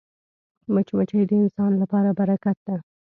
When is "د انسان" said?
1.27-1.71